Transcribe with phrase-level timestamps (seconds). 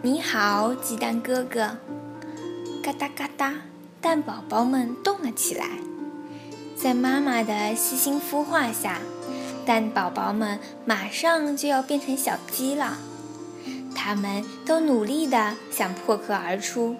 [0.00, 1.76] 你好，鸡蛋哥哥！
[2.80, 3.54] 嘎哒嘎哒，
[4.00, 5.66] 蛋宝宝们动了起来。
[6.76, 9.00] 在妈妈的细心孵化下，
[9.66, 12.98] 蛋宝宝们马上就要变成小鸡了。
[13.92, 16.94] 它们都努力地想破壳而出。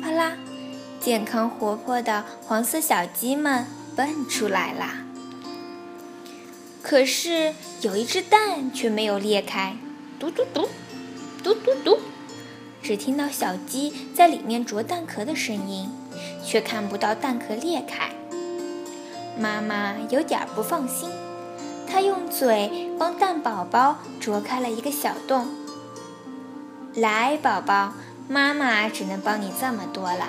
[0.00, 0.34] 啪啦，
[1.00, 3.66] 健康活泼的黄色小鸡们
[3.96, 5.04] 蹦出来啦。
[6.82, 9.76] 可是有一只蛋却没有裂开，
[10.20, 10.68] 嘟嘟嘟。
[11.42, 11.98] 嘟嘟嘟，
[12.82, 15.88] 只听到小鸡在里面啄蛋壳的声音，
[16.44, 18.10] 却看不到蛋壳裂开。
[19.38, 21.08] 妈妈有点不放心，
[21.86, 25.48] 她用嘴帮蛋宝宝啄开了一个小洞。
[26.94, 27.94] 来，宝宝，
[28.28, 30.26] 妈妈只能帮你这么多了，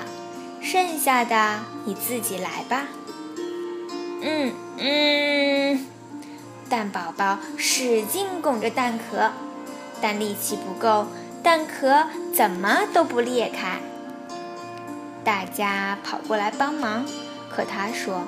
[0.62, 2.86] 剩下的你自己来吧。
[4.22, 5.86] 嗯嗯，
[6.70, 9.32] 蛋宝宝使劲拱着蛋壳。
[10.02, 11.06] 但力气不够，
[11.44, 13.80] 蛋壳怎么都不裂开。
[15.24, 17.06] 大家跑过来帮忙，
[17.50, 18.24] 可他说：“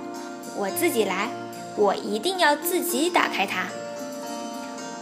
[0.56, 1.30] 我自己来，
[1.76, 3.66] 我一定要自己打开它。”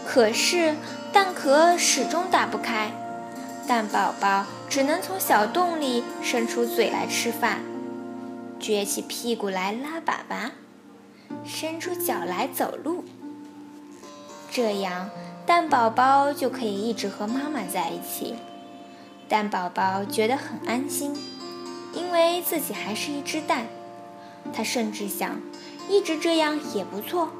[0.07, 0.75] 可是
[1.11, 2.91] 蛋壳始终打不开，
[3.67, 7.59] 蛋宝宝只能从小洞里伸出嘴来吃饭，
[8.59, 10.51] 撅起屁股来拉粑粑，
[11.45, 13.03] 伸出脚来走路，
[14.49, 15.09] 这样。
[15.51, 18.35] 蛋宝宝就可以一直和妈妈在一起，
[19.27, 21.13] 蛋宝宝觉得很安心，
[21.93, 23.65] 因为自己还是一只蛋。
[24.53, 25.41] 他甚至想，
[25.89, 27.31] 一直这样也不错，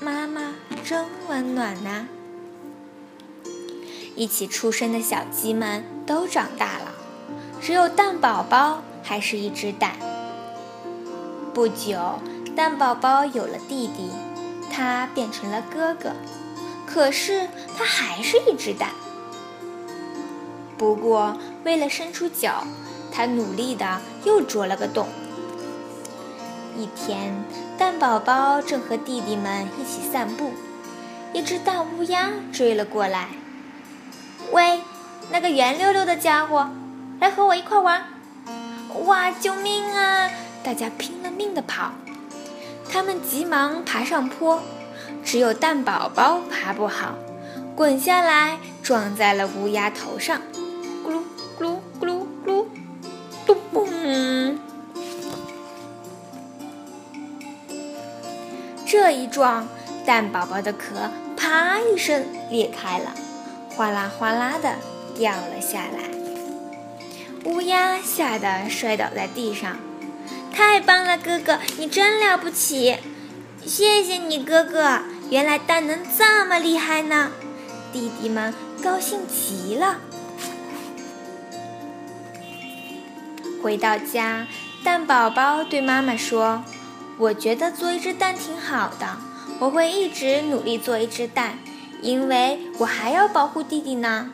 [0.00, 2.08] 妈妈真温暖呐。
[4.16, 6.92] 一起出生的小鸡们都长大了，
[7.60, 9.92] 只有蛋宝宝还是一只蛋。
[11.54, 12.18] 不久，
[12.56, 14.10] 蛋宝宝有了弟弟，
[14.72, 16.10] 他变成了哥哥。
[16.98, 17.46] 可是
[17.76, 18.90] 它还是一只蛋。
[20.76, 22.64] 不过，为了伸出脚，
[23.12, 25.06] 它努力的又啄了个洞。
[26.76, 27.44] 一天，
[27.78, 30.50] 蛋宝宝正和弟弟们一起散步，
[31.32, 33.28] 一只大乌鸦追了过来。
[34.50, 34.80] “喂，
[35.30, 36.68] 那个圆溜溜的家伙，
[37.20, 38.02] 来和我一块玩！”
[39.06, 40.28] 哇，救命啊！
[40.64, 41.92] 大家拼了命的跑，
[42.90, 44.60] 他们急忙爬上坡。
[45.24, 47.14] 只有蛋宝宝爬不好，
[47.76, 50.40] 滚下来撞在了乌鸦头上，
[51.04, 51.22] 咕噜
[51.58, 52.66] 咕噜咕噜咕噜，
[53.46, 54.56] 咚嘣！
[58.86, 59.68] 这一撞，
[60.06, 63.12] 蛋宝宝的壳啪一声裂开了，
[63.76, 64.76] 哗啦哗啦的
[65.14, 66.08] 掉了下来。
[67.44, 69.76] 乌鸦吓得摔倒在地上。
[70.52, 72.96] 太棒了，哥哥，你真了不起！
[73.68, 75.02] 谢谢你，哥哥。
[75.28, 77.30] 原来蛋能这么厉害呢！
[77.92, 79.98] 弟弟们高兴极了。
[83.62, 84.46] 回到家，
[84.82, 86.64] 蛋宝宝对妈妈说
[87.20, 89.18] ：“我觉得做一只蛋挺好的，
[89.60, 91.58] 我会一直努力做一只蛋，
[92.00, 94.32] 因为我还要保护弟弟呢，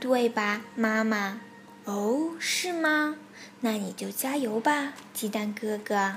[0.00, 1.40] 对吧，妈妈
[1.86, 3.14] ？”“哦，是吗？
[3.60, 6.14] 那你就加油吧，鸡蛋哥哥。”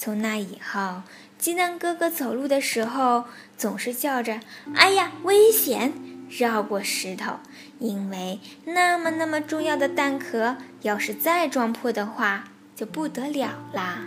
[0.00, 1.02] 从那以后，
[1.36, 3.26] 鸡蛋哥哥走路的时候
[3.58, 4.40] 总是叫着
[4.74, 5.92] “哎呀，危险！”
[6.30, 7.34] 绕过石头，
[7.78, 12.44] 因为那么那么重要的蛋壳，要是再撞破的话，
[12.74, 14.06] 就不得了啦。